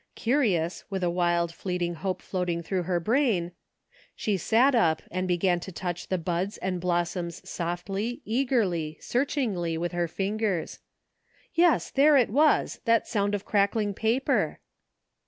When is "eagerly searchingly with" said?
8.25-9.91